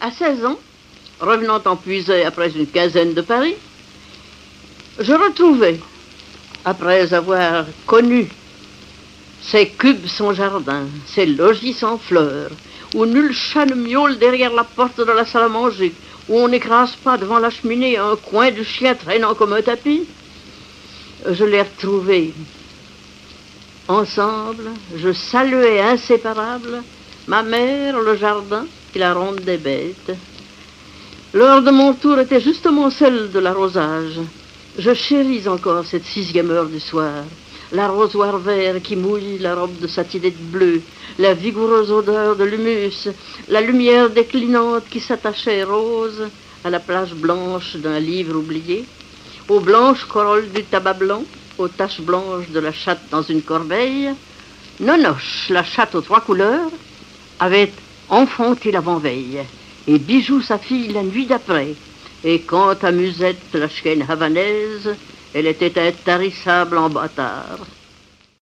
[0.00, 0.58] À 16 ans,
[1.18, 3.56] revenant en puisée après une quinzaine de Paris,
[5.00, 5.80] je retrouvais,
[6.64, 8.28] après avoir connu
[9.42, 12.50] ces cubes sans jardin, ces logis sans fleurs,
[12.94, 15.92] où nul chat ne miaule derrière la porte de la salle à manger,
[16.28, 20.04] où on n'écrase pas devant la cheminée un coin de chien traînant comme un tapis,
[21.28, 22.34] je les retrouvés.
[23.88, 26.84] Ensemble, je saluais inséparables
[27.26, 30.12] ma mère, le jardin et la ronde des bêtes.
[31.34, 34.18] L'heure de mon tour était justement celle de l'arrosage.
[34.78, 37.24] Je chéris encore cette sixième heure du soir.
[37.72, 40.80] L'arrosoir vert qui mouille la robe de satinette bleue,
[41.18, 43.08] la vigoureuse odeur de l'humus,
[43.48, 46.28] la lumière déclinante qui s'attachait rose
[46.64, 48.86] à la plage blanche d'un livre oublié,
[49.48, 51.24] aux blanches corolles du tabac blanc,
[51.58, 54.14] aux taches blanches de la chatte dans une corbeille.
[54.80, 56.70] Nonoche, la chatte aux trois couleurs,
[57.38, 57.72] avait
[58.10, 59.40] enfanté l'avant-veille,
[59.86, 61.74] et Bijou sa fille la nuit d'après.
[62.24, 64.96] Et quant à Musette, la chienne havanaise,
[65.34, 67.77] elle était intarissable en bâtard.